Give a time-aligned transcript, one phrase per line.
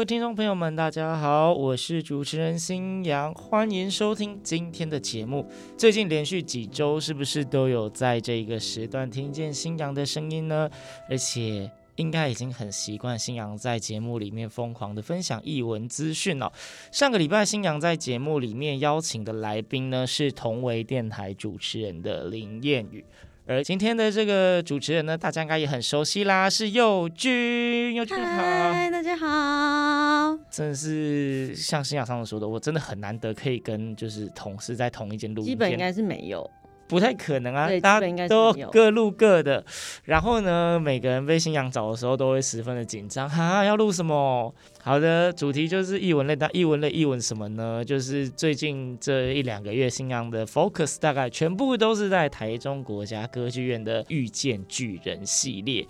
[0.00, 5.46] 位听众朋友们，大家好，我是主持人新阳，欢迎收听今天的节目。
[5.76, 10.70] 最近连续几周，是不是都有在这个时段听见新阳的声音呢？
[11.10, 16.50] 而且应该已经很习惯新阳在节目里面疯狂的分享译文资讯了。
[16.90, 23.04] 上个礼拜，新阳在节目里面邀请的来宾呢，是同为电台主持人的林彦宇。
[23.50, 27.92] 而今天的这个主持人呢，大家应该也很熟悉啦，是佑君。
[27.94, 30.38] 佑君好，嗨，大家好。
[30.48, 36.48] 真的是像新雅上次说的，我真的很难得可以跟就是同事在同一间录音，基本应该是没有。
[36.90, 39.64] 不太可能啊，大家都各录各的。
[40.04, 44.52] 然后呢，每个人被星洋找的时候都会十分的紧张哈，要录什么？
[44.82, 47.84] 好的，主题就是译文类，但译文类译文什么呢？
[47.84, 55.86] 就是最近这一两个月，星洋的 focus 大概全部都是在台中国家歌剧院的《遇见巨人》系列。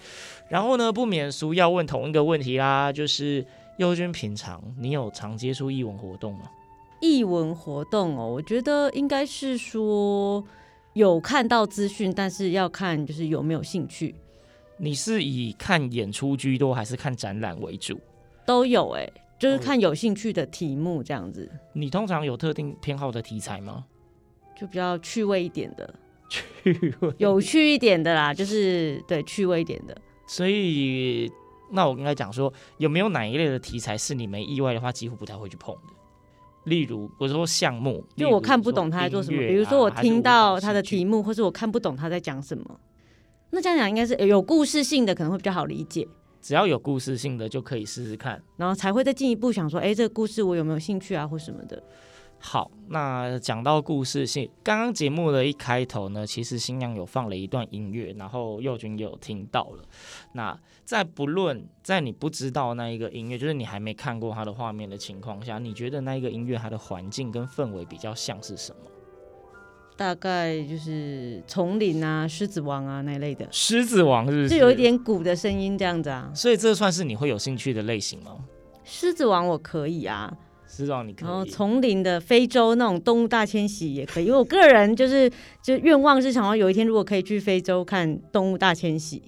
[0.48, 3.46] 然后呢，不免俗要问同一个问题啦，就是
[3.78, 6.50] 佑君平常你有常接触译文活动吗？
[7.00, 10.44] 译文活动哦，我觉得应该是说。
[10.94, 14.14] 有看到资讯，但是要看就是有没有兴趣。
[14.76, 18.00] 你是以看演出居多，还是看展览为主？
[18.46, 21.48] 都有哎、欸，就是看有兴趣的题目这样子。
[21.72, 23.84] 你通常有特定偏好的题材吗？
[24.58, 25.94] 就比较趣味一点的，
[26.28, 29.96] 趣味有趣一点的啦，就是对趣味一点的。
[30.26, 31.30] 所以，
[31.70, 35.94] 那我应该讲说，有没有哪一类的题材是你没意外的话，几乎不太会去碰的？
[36.64, 39.38] 例如，我说项目，就我看不懂他在做什么。
[39.38, 42.80] 比如说，我听到他的题目，或是我看不懂他在讲什么。
[43.50, 46.06] 那这样讲应该是有故事性的，可能会比较好理解。
[46.40, 51.82] 只要有故事性的就可以试试看，然后才会再进一步想说，哎，这个故事我有没有兴趣啊，或什么的。
[52.42, 59.84] 好，那讲到故事性，刚刚节目的一开头呢，其实新娘有放了一段音乐，然后佑君也有听到了。
[60.32, 68.90] 那在不论在你不知道那一个音乐，就是你还没看过它的画面的情况下，你觉得那一个音乐它的环境跟氛围比较像是什么？
[69.96, 73.46] 大概就是丛林啊、狮子王啊那一类的。
[73.52, 74.48] 狮子王是不是？
[74.48, 76.32] 就有一点鼓的声音这样子啊。
[76.34, 78.38] 所以这算是你会有兴趣的类型吗？
[78.82, 80.34] 狮子王我可以啊。
[80.70, 85.30] 知道你可以，然后丛林的非洲那种动物大迁徙也可以，因为我个人就是
[85.62, 89.20] 就愿望是想要有一天如果可以去非洲看动物大迁徙，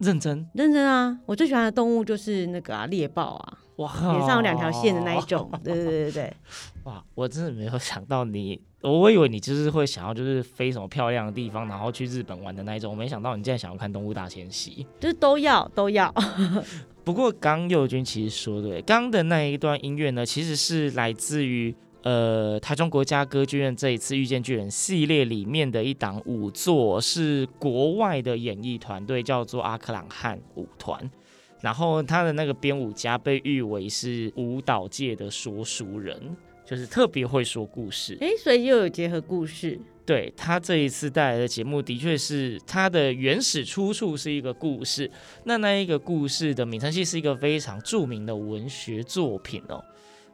[0.00, 1.16] 认真认真啊！
[1.26, 6.36] 我最喜欢的动物就是那个啊猎豹啊，哇， 脸上有两条线的那一种，对对对对对，
[6.84, 7.02] 哇！
[7.14, 16.12] 我真的没有想到你，我以为你就是会想要就是飞什么漂亮的地方，然后去日本玩的那一种，我没想到你竟然想要看动物大迁徙，就是都要都要。
[17.04, 31.10] 不过刚佑君其实说对，刚的那一段音乐呢，其实是来自于呃台中国家歌剧院这一次遇见巨人系列里面的一档舞作，是国外的演艺团队叫做阿克朗汉舞团，
[31.62, 36.36] 然后他的那个编舞家被誉为是舞蹈界的说书人，
[36.66, 38.18] 就是特别会说故事。
[38.20, 39.80] 诶，所以又有结合故事。
[40.04, 45.08] 对，他这一次带来的节目，的确是他的原始出处是一个故事。
[45.44, 49.80] 那那一个故事的名称是一个非常著名的文学作品哦，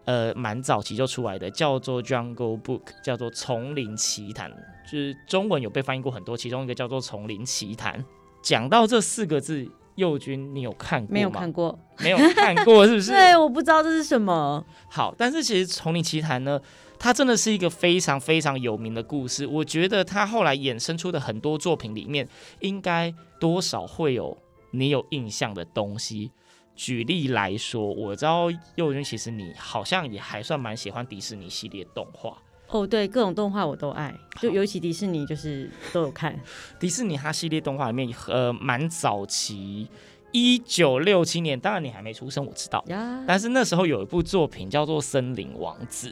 [0.07, 4.51] 呃，蛮早期就出来的，叫做《Jungle Book》，叫做《丛林奇谈》，
[4.91, 8.01] 就是中文有被翻译过很多，其中一个叫做《丛林奇谈》。
[8.43, 9.69] 讲到这四个字，
[9.99, 11.13] 佑君，你有看过吗？
[11.13, 13.11] 没有看过，没有看过，是不是？
[13.13, 14.65] 对，我不知道这是什么。
[14.89, 16.61] 好，但是其实《丛林奇谭》呢，
[16.99, 19.45] 它真的是一个非常非常有名的故事。
[19.45, 22.29] 我觉得它后来衍生出的很多作品里面，
[22.61, 24.39] 应该多少会有
[24.71, 26.31] 你有印象的东西。
[26.77, 32.39] 举例来说，我知道佑君其实你好像也还算蛮喜欢迪士尼系列动画。
[32.71, 36.39] 哦，对，各种动画我都爱，就尤其迪士尼就是都有看。
[36.79, 39.89] 迪士尼它系列动画里面，呃，蛮早期，
[40.33, 42.85] 一九六七年，当然你还没出生，我知道。
[42.89, 43.25] 呀。
[43.27, 46.11] 但是那时候有一部作品叫做《森林王子》，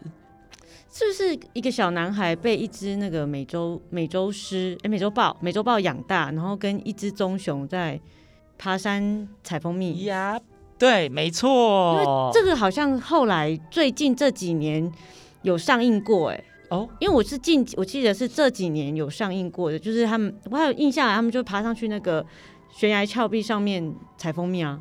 [0.91, 8.01] 是不是一个小男孩被一只那个美洲美洲狮哎美洲豹美洲豹养大，然后跟一只棕熊在
[8.57, 10.05] 爬山采蜂蜜？
[10.05, 10.41] 呀，
[10.79, 11.93] 对，没错。
[11.93, 14.91] 因为这个好像后来最近这几年。
[15.47, 22.27] 有上映过哎哦，因为我是近我记得是这几年有上映过的，就是他们我还有印象，他们就爬上去那个
[22.75, 24.81] 悬崖峭壁上面采蜂蜜啊。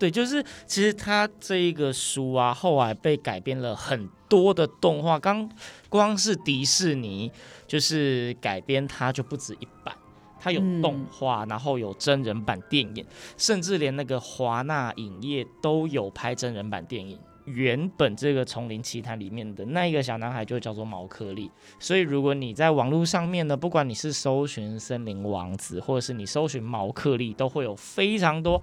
[0.00, 5.48] 对，就是其实他这一个书啊，后来被改编了很多的动画，刚
[5.88, 7.30] 光是迪士尼
[7.68, 9.94] 就是改编它就不止一版，
[10.40, 13.06] 它有动画，嗯、然后有真人版电影，
[13.36, 17.16] 甚至连那个华纳影业都有拍真人版电影。
[17.54, 28.62] 原本这个丛林奇谭里面的那一个小男孩就叫做毛克利，所以如果你在网络上面呢，不管你是搜寻森林王子，或者是你搜寻毛克利，都会有非常多，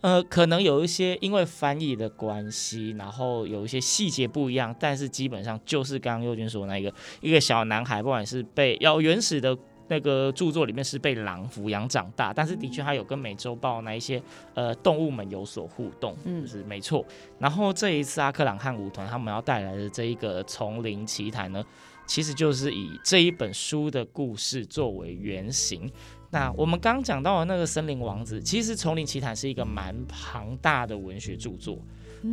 [0.00, 9.56] 呃，可能有一些因为翻译的关系，然后有一些细节不一样，但是基本上就是刚刚右军说的那个一个小男孩，不管是被要原始的。
[9.88, 14.20] 那个著作里面是被狼抚养长大，但是的确他有跟美洲豹那一些
[14.54, 17.04] 呃动物们有所互动，嗯，就是没错。
[17.38, 21.64] 然后这一次阿克朗汉舞团他们要带来的这一个丛林奇谭呢，
[22.06, 25.90] 其实就是以这一本书的故事作为原型。
[26.30, 31.78] 那我们刚讲到的那个森林王子，其实丛林奇谭是一个蛮庞大的文学著作。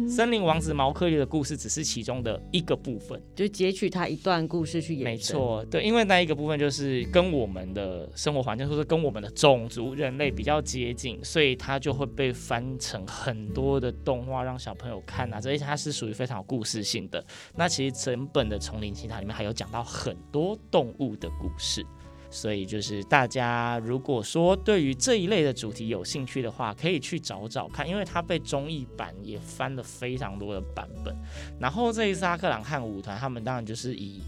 [0.07, 5.03] 森林王子毛克利的故事只是其中的一个部分，就截取他一段故事去演。
[5.03, 15.39] 没错，对，因为那一个部分就是跟我们的生活环境，或者跟我们的种族人类比较接近，所以它就会被翻成很多的动画让小朋友看啊。
[15.39, 17.23] 这些它是属于非常有故事性的。
[17.55, 21.85] 那其实整本的丛林奇谭里面还有讲到很多动物的故事。
[22.33, 31.15] 所以就是大家如果说对于这一类的主题有兴趣的话，可以去找找看，因为它被中译版也翻了非常多的版本。
[31.59, 34.19] 然后这一次阿克朗汉舞团他们当然就是以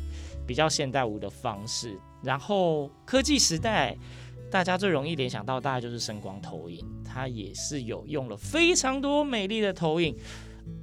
[0.46, 3.98] 比较现代舞的方式，然后科技时代
[4.52, 10.16] 大家最容易联想到大概就是声光投影，它也是有用了非常多美丽的投影。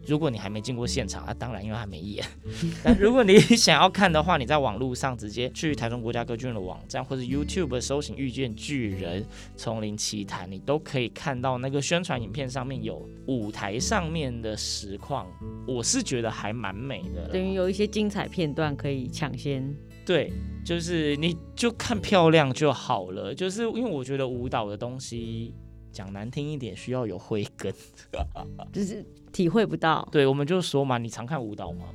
[0.06, 2.24] 如果你还没进过现场啊，当然因为还没演。
[2.82, 9.24] 但如果你想要看的话，你在网络上直接去台中国家歌剧院的网站，或者 YouTube 搜寻《遇见巨人
[9.56, 15.26] 丛林奇谭》，你都可以看到那个宣传影片上面有舞台上面的实况。
[15.66, 19.72] 我是觉得还蛮美的，等于有一些精彩片段可以抢先。
[20.04, 20.32] 对，
[20.64, 23.32] 就是你就看漂亮就好了。
[23.32, 25.54] 就是因为我觉得舞蹈的东西。
[25.92, 27.72] 讲难听一点，需要有慧根，
[28.72, 30.08] 就是体会不到。
[30.10, 31.90] 对，我们就说嘛，你常看舞蹈吗？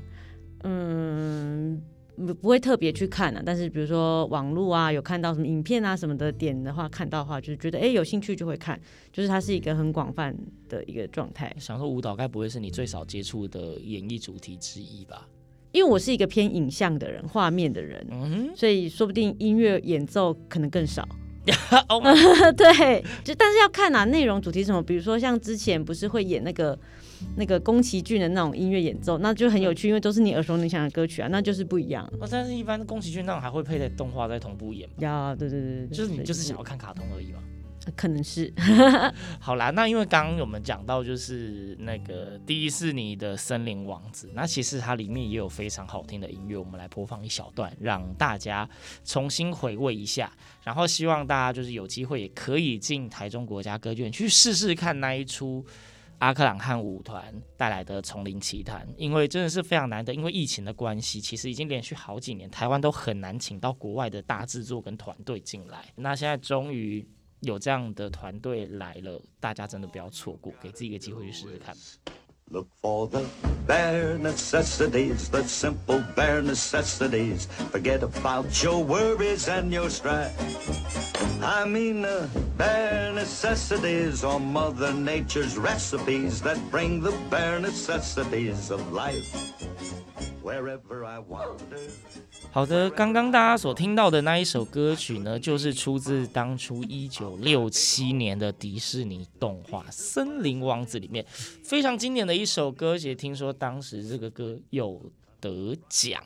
[0.63, 1.81] 嗯，
[2.15, 3.41] 不不会特别去看啊。
[3.45, 8.79] 但是比如说网络啊，有看到什么影片啊什么的点的话，看到的话，就是觉得哎有兴趣就会看。
[9.11, 10.35] 就是它是一个很广泛
[10.69, 11.55] 的一个状态。
[11.59, 15.27] 想说舞蹈该不会是你最少接触的演艺主题之一吧？
[15.73, 21.07] 因为我是一个偏影像的人，画面的人，嗯哼，所以说不定音乐演奏可能更少。
[21.87, 22.03] oh
[22.55, 26.77] 对，就但是要看哪、啊、内容主题什么，比如说像之前不是会演那个
[27.35, 32.11] 那个宫崎骏的那种音乐演奏，那就很有趣，因为都是你耳熟能详的歌曲啊，那就是不一样。
[32.29, 34.87] 但是一般宫崎骏那种还会配的动画在同步演。
[34.99, 37.39] 呀，对对对对，就是你就是想要看卡通而已嘛。
[37.95, 38.53] 可能是，
[39.39, 48.67] 好啦，那因为刚刚我们讲到就是那个迪士尼的森林王子，那其实它里面也有非常好听的音乐，我们来播放一小段，让大家
[49.03, 50.31] 重新回味一下。
[50.63, 55.65] 然后希望大家就是有机会也可以进台中国家歌剧院去试试看那一出
[56.17, 67.07] 阿克朗汉舞团带来的《丛林奇谭》，因为真的是非常难得，因为疫情的关系，其实已经连续好几年台湾都很难请到国外的大制作跟团队进来，那现在终于。
[67.41, 71.75] 有这样的团队来了，大家真的不要错过，给自己一个机会去试试看。
[72.49, 73.25] Look for the
[73.67, 77.45] bare necessities, the simple bare necessities.
[77.71, 80.31] Forget about your worries and your strife.
[81.41, 88.81] I mean the bare necessities are Mother Nature's recipes that bring the bare necessities of
[88.93, 89.27] life.
[92.51, 101.25] 好的，刚刚大家所听到的那一首歌曲呢，就是出自当初一九六七年的迪士尼动画《森林王子》里面
[101.63, 106.21] 非常经典的一首歌，也听说当时这个歌有得奖。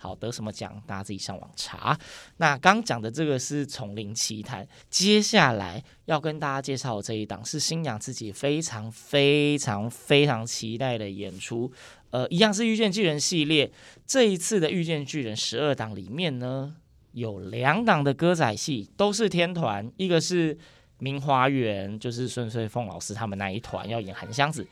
[0.00, 0.80] 好，得什么奖？
[0.86, 1.98] 大家自己上网查。
[2.36, 11.72] 那刚讲的这个是《丛林奇谭》，接下来要跟大家介绍的这一档是新娘自己非常非常非常期待的演出。
[12.10, 13.70] 呃，一样是《遇见巨人》系列，
[14.06, 16.74] 这一次的《遇见巨人》十二档里面呢，
[17.12, 20.56] 有两档的歌仔戏都是天团，一个是
[20.98, 24.66] 明华园，就是孙翠凤老师他们那一团要演韩湘子。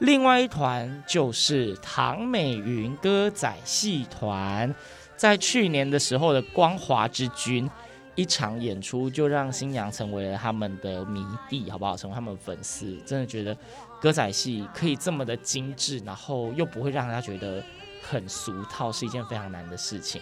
[0.00, 4.74] 另外一团就是唐美云歌仔戏团，
[5.16, 7.70] 在去年的时候的光华之君
[8.14, 11.96] 一场演出，就让新娘成为了他们的迷弟，好不好？
[11.96, 13.56] 成为他们粉丝，真的觉得
[14.00, 17.62] 歌仔戏可以这么的精致，然后又不会让大家觉得
[18.02, 20.20] 很俗套，是一件非常难的事情。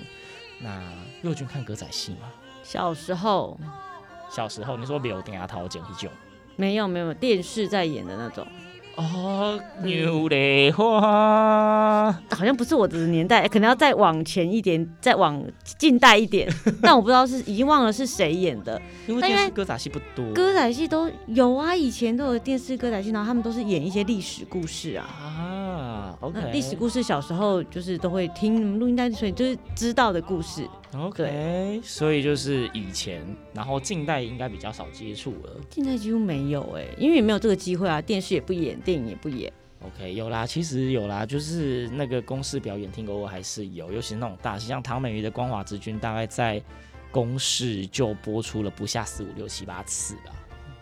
[0.60, 0.82] 那
[1.22, 2.32] 佑君看歌仔戏吗？
[2.62, 3.58] 小时候，
[4.30, 6.10] 小时候你说柳丁牙桃剪一种？
[6.56, 8.46] 没有没有，电视在演的那种。
[8.98, 15.40] 哦，牛的花，好像不是我的年代，可能要再往前一点，再往
[15.78, 16.52] 近代一点。
[16.82, 25.06] 但我不知道是已经忘了是谁演的，因为电视歌仔戏不多，歌仔戏都有啊，以前都有电视歌仔戏，然后他们都是演一些历史故事啊。
[25.06, 30.68] 啊，OK，历史故事小时候就是都会听录音带，所以就是知道的故事。
[30.96, 35.50] OK，所以就是以前，然后近代应该比较少接触了。
[35.68, 39.52] 近代几乎没有哎、欸，因为也没有这个机会啊，电视也不演，电影也不演。
[39.82, 46.58] OK，有啦，其实有啦，就是那个公视表演厅偶尔还是有，尤其是那种大戏，像唐美云的《光华之君》，大概在
[47.10, 50.32] 公视就播出了不下四五六七八次吧。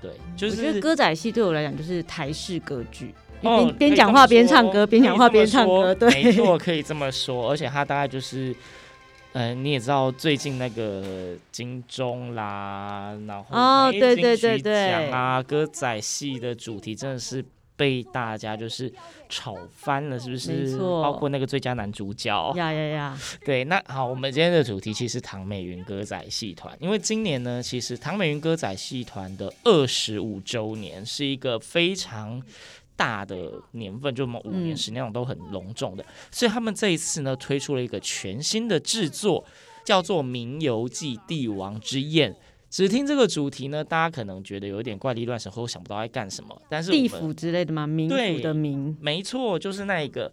[0.01, 8.55] 对，就是我觉得歌仔戏对我来讲就是台式歌剧，边边讲话边唱歌，边讲话边唱歌，对，没错，可以这么说，而且他大概就是。
[9.33, 17.45] 嗯、呃，你也知道最近那个金钟啦，然后哦，对对对对，啊，歌仔戏的主题真的是
[17.77, 18.93] 被大家就是
[19.29, 20.77] 炒翻了，是不是？
[20.79, 22.53] 包括那个最佳男主角。
[22.57, 23.19] 呀呀呀！
[23.45, 32.43] 对，那好，我们今天的主题其实唐美云歌仔戏团，因为今年呢，其实唐美云歌仔戏团的二十五周年是一个非常。
[32.99, 39.45] 大的年份，就我们五年、十年那种都很隆重的，嗯，所以他们这一次呢，推出了一个全新的制作，
[39.85, 42.33] 叫做《名游记帝王之宴》。
[42.69, 46.61] 只听这个主题呢，大家可能觉得有点怪力乱神，或想不到在干什么。
[46.69, 47.87] 但是地府之类的吗？
[47.87, 50.33] 冥府的冥，没错，就是那一个。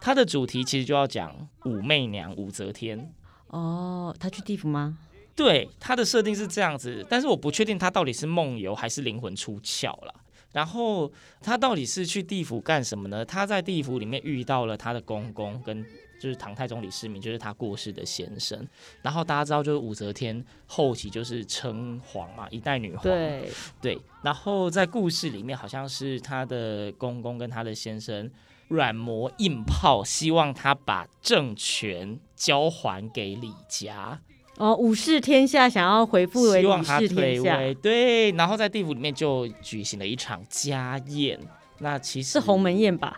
[0.00, 3.10] 它的主题其实就要讲武媚娘武则天。
[3.48, 4.98] 哦，她去地府吗？
[5.36, 10.14] 对，它的设定是这样子，但是我不确定她到底是梦游还是灵魂出窍了。
[10.54, 13.24] 然后他到底是去地府干什么呢？
[13.24, 15.84] 他在地府里面遇到了他的公公，跟
[16.20, 18.66] 就是唐太宗李世民，就是他过世的先生。
[19.02, 23.02] 然后大家知道，就是武则天后期就是称皇嘛，一代女皇。
[23.02, 23.50] 对
[23.82, 24.00] 对。
[24.22, 28.30] 然后在故事里面，好像是他的公公跟他的先生
[28.68, 34.20] 软磨硬泡，希望他把政权交还给李家。
[34.56, 41.38] 哦，武士天下想要回复为李氏天下，对，然后在地府里面就举行了一场家宴。
[41.80, 43.16] 那其实是鸿门宴吧？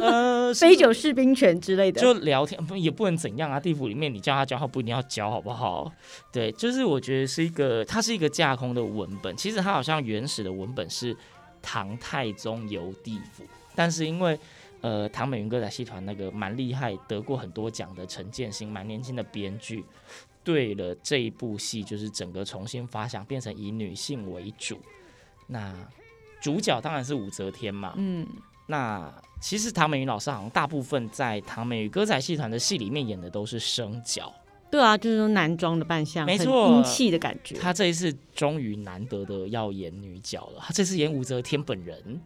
[0.00, 3.60] 呃， 杯酒释兵权之类的，就聊天，也不能怎样啊。
[3.60, 5.92] 地府里面你叫他交，他不一定要交，好不好？
[6.32, 9.36] 对，就是我觉得是一个，它是一个架空的文本。
[9.36, 11.14] 其实它好像原始的文本是
[11.60, 14.36] 唐太宗游地府，但是因为
[14.80, 19.84] 呃唐美云歌仔戏团那个蛮厉害，得过很多奖的陈建新，蛮年轻的编剧。
[20.48, 24.78] 对了，这一部戏就是整个重新发想，变成以女性为主。
[25.46, 25.74] 那
[26.40, 27.92] 主角当然是武则天嘛。
[27.98, 28.26] 嗯。
[28.66, 29.12] 那
[29.42, 34.32] 其实唐美云老师好像大部分在唐美云歌仔戏团的戏里面演的都是生角。
[34.70, 37.58] 对啊，就是说男装的扮相，没错，英气的感觉。
[37.58, 42.18] 他这一次终于难得的要演女角了，他这次演武则天本人。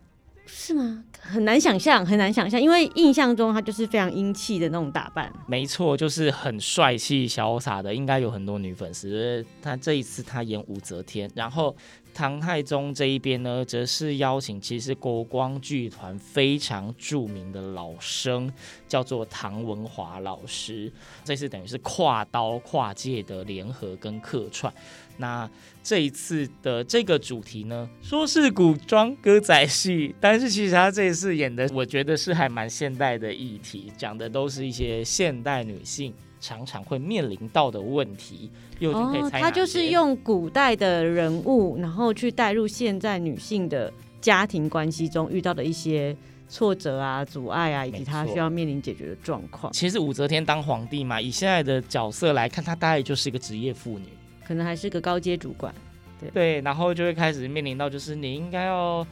[0.44, 1.04] 是吗？
[1.20, 5.32] 很难想象，很难想象，因为印象中他就是非常英气的那种打扮。
[5.46, 9.44] 没错，就是很帅气潇洒的，应该有很多女粉丝。
[9.62, 11.74] 他这一次他演武则天，然后
[12.12, 18.52] 唐太宗这一边呢，则是邀请其实国光剧团非常著名的老生，
[18.88, 20.92] 叫做唐文华老师。
[21.24, 24.72] 这次等于是跨刀跨界的联合跟客串。
[25.18, 25.48] 那
[25.82, 38.50] 这一次的这个主题呢，说是古装歌仔戏，但是其实他这一次演的，我觉得是还蛮现代的议题，讲的都是一些现代女性常常会面临到的问题。
[38.78, 46.16] 又可以猜，他就是用古代的人物，然后去带入现在女性的家庭关系中遇到的一些
[46.48, 49.72] 挫折啊、阻碍啊，以及他需要面临解决的状况。
[49.72, 54.06] 其实武则天当皇帝嘛，以现在的角色来看，她大概就是一个职业妇女，
[54.52, 55.72] 可能还是个高阶主管。
[56.20, 59.06] 对对，然后就会开始面临到，就是你应该要。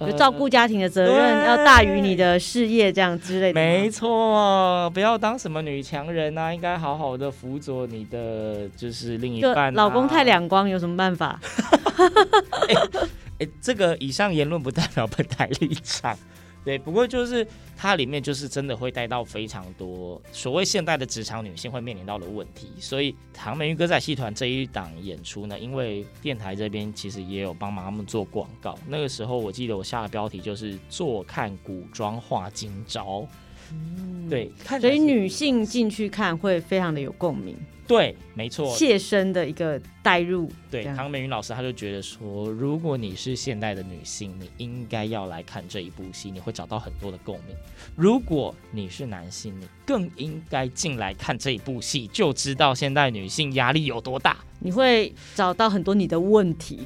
[0.00, 3.54] 就照顾家庭的责任要大于你的事业，这样之类的。
[3.60, 9.70] 没错，不要当什么女强人啊，应该好好的辅佐你的就是另一半、啊。
[9.70, 11.38] 老公太两光，有什么办法？
[12.68, 16.18] 哎、欸欸，这个以上言论不代表本台立场。
[16.64, 33.26] 对，不过就是它里面就是真的会带到非常多所谓现代的职场女性会面临到的问题，所以唐美云歌仔戏团这一档演出呢，因为电台这边其实也有帮忙他们做广告，那个时候我记得我下的标题就是“坐看古装化今朝”，
[33.72, 34.50] 嗯，对，
[34.80, 37.56] 所以女性进去看会非常的有共鸣。
[37.84, 40.50] 对，没错，切身的一个代入。
[40.70, 47.54] 对，唐美云老师他就觉得说，如果你是现代的女性，你应该要来看这一部戏，你会找到很多的共鸣。
[47.96, 54.38] 如果你是男性，你更应该进来看这一部戏，就知道现代女性压力有多大。
[54.60, 56.78] 你会找到很多你的问题。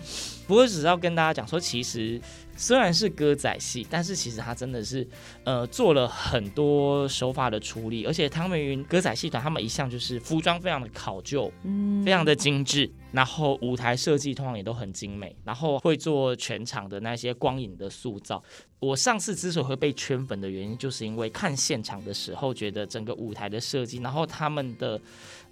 [0.48, 2.20] 不过，只是要跟大家讲说，其实。
[2.56, 5.06] 虽然是歌仔戏，但是其实他真的是，
[5.44, 18.42] 呃，做了很多手法的处理，而且汤美云歌仔戏团他们一向就是服装非常的考究，嗯，非常的精致，然后舞台设计通常也都很精美，然后会做全场的那些光影的塑造。
[18.78, 25.00] 我上次之所以会被圈粉的原因，就是因为看现场的时候，觉得整个舞台的设计，然后他们的。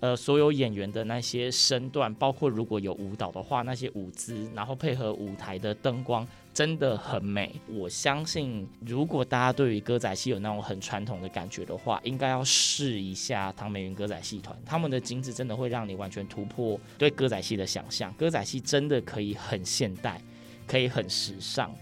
[0.00, 7.60] 呃，所有演员的那些身段，包括如果有舞蹈的话，那些舞姿，然后配合舞台的灯光，真的很美。
[7.68, 18.12] 我相信，如果大家对于歌仔戏有那种很传统的感觉的话，应该要试一下唐美云歌仔戏团，他们的精致真的会让你完全突破对歌仔戏的想象。
[18.14, 20.22] 歌仔戏真的可以很现代，
[20.66, 21.74] 可以很时尚。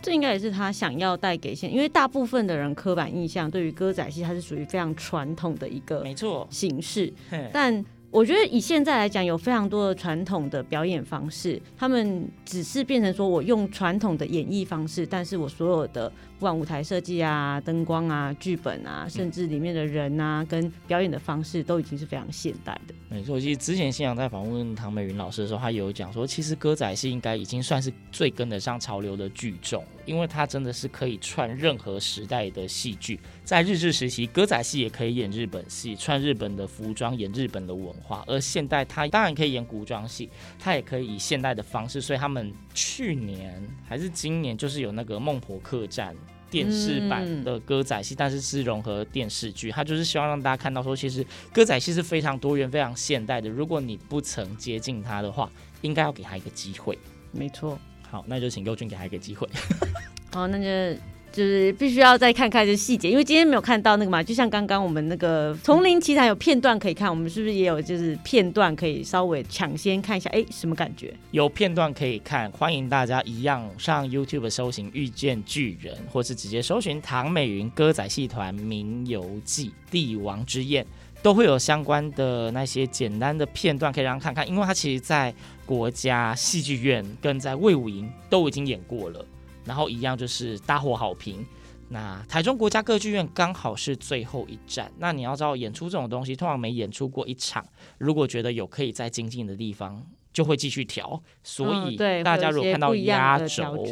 [0.00, 7.12] 这应该也是他想要带给现，因为大部分的人刻板印象对于歌仔戏，它是属于非常传统的一个没错形式，
[7.52, 7.84] 但。
[8.10, 22.94] 我觉得以现在来讲，有非常多的传统的表演方式，他们只是变成说我用传统的演绎方式，但是我所有的不管舞台设计啊、灯光啊、剧本啊，甚至里面的人啊，跟表演的方式，都已经是非常现代的。
[23.10, 33.20] 没错，其实之前新阳在访问唐美云老师的时候，他有讲说，其实歌仔戏应该已经算是最跟得上潮流的剧种，因为它真的是可以串任何时代的戏剧。
[33.44, 38.24] 在日治时期，歌仔戏也可以演日本戏，穿日本的服装，演日本的文化。
[38.26, 42.00] 而现代，它当然可以演古装戏，它也可以以现代的方式。
[42.00, 46.14] 所以他们去年还是今年，就是有那个《孟婆客栈》
[46.50, 49.70] 电视版的歌仔戏，但是是融合电视剧。
[49.70, 53.48] 他就是希望让大家看到说，其实歌仔戏是非常多元、非常现代的。
[53.48, 55.50] 如果你不曾接近他的话，
[55.82, 56.98] 应该要给他一个机会。
[57.30, 57.78] 没错。
[58.10, 59.48] 好，那就请佑俊给他一个机会。
[60.32, 61.00] 好，那就。
[61.32, 70.28] 就是必须要再看看这细节，因为今天没有看到那个嘛，就像刚刚我们那个《丛林奇谭》有片段可以看，我们是不是也有就是片段可以稍微抢先看一下？
[70.30, 71.14] 哎，什么感觉？
[71.30, 80.84] 有片段可以看，欢迎大家一样上 YouTube 搜寻《遇见巨人》，或是直接搜寻唐美云歌仔戏团《名游记》《帝王之宴》，
[81.22, 85.32] 都会有相关的那些简单的片段可以让看看，因为它其实在
[85.64, 89.24] 国家戏剧院跟在魏武营都已经演过了。
[89.64, 91.44] 然后一样就是大获好评。
[91.88, 94.92] 那台中国家歌剧院刚好是最后一站。
[94.98, 97.66] 那你要知道，演出这种东西，通常没演出过一场，
[97.98, 101.20] 如果觉得有可以再精进的地方，就会继续调。
[101.42, 103.84] 所以大家如果看到压轴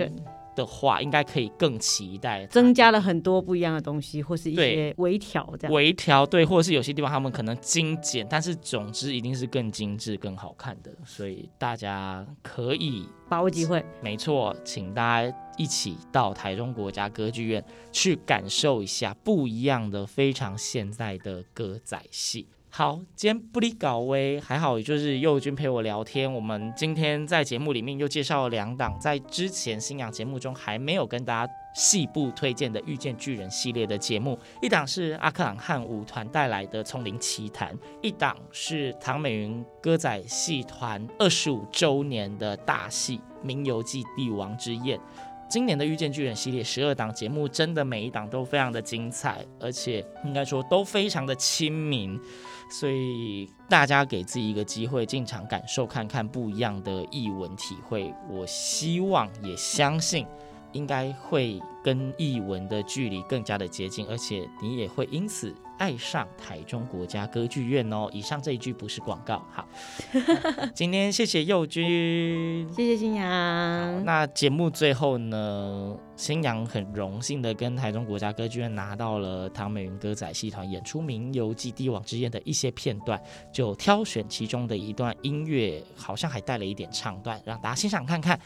[0.59, 5.73] 的话，应该可以更期待，增加了很多不一样的东西，或是一些微调这样。
[5.73, 10.91] 微调对，或者是有些地方他们可能精简，但是总之一定是更精致、更好看的。
[11.05, 13.85] 所以大家可以把握机会。
[14.03, 22.49] 没错，请大家一起到台中国家歌剧院去感受一下不一样的、非常现代的歌仔戏。
[22.71, 26.33] 好，今天不离搞威，还好，也就是佑君陪我聊天。
[26.33, 34.39] 我们今天在节目里面又介绍了两档，在之前新娘节目中还没有跟大家细部推荐的《遇见巨人》系列的节目。
[34.63, 44.97] 一档是阿克朗汉舞团带来的《丛林奇谭》，一档是唐美云歌仔戏团二十五周年的大戏《名游记·帝王之宴》。
[45.49, 52.21] 今年的《遇见巨人》系列十二档节目，真的每一档都非常的精彩，而且应该说都非常的亲民。
[52.71, 60.27] 所以大家给自己一个机会进场感受看看不一样的译文体会，我希望也相信
[60.73, 68.09] 应该会跟译文的距离更加的接近，而且你也会因此爱上台中国家歌剧院哦。
[68.13, 69.43] 以上这一句不是广告。
[69.51, 69.67] 好，
[70.75, 74.05] 今天谢谢佑君，谢谢新阳。
[74.05, 83.21] 那节目最后呢，新阳很荣幸的跟台中国家歌剧院拿到了唐美云歌仔戏团演出《名游记》帝王之宴的一些片段，
[83.53, 88.39] 就挑选其中的一段音乐，好像还带了一点唱段，让大家欣赏看看。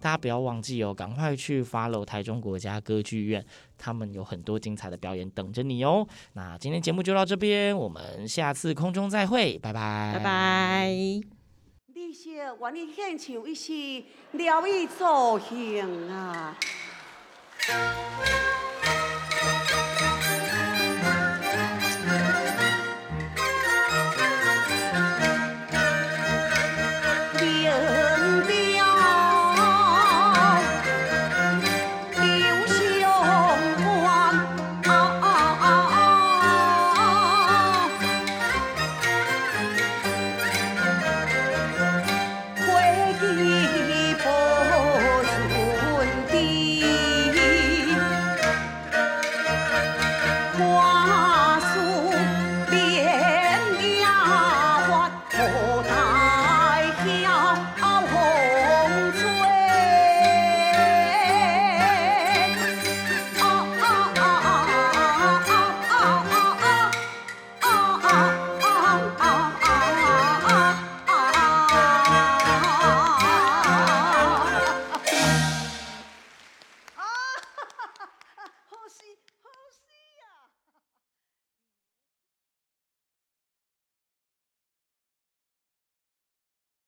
[0.00, 3.44] 大家不要忘记哦，赶快去 follow 台中国家歌剧院，
[3.76, 6.06] 他们有很多精彩的表演等着你哦。
[6.32, 10.88] 那今天节目就到这边，我们下次空中再会，拜拜，拜拜。
[11.94, 16.56] 你是愿意献唱一是聊以助兴啊。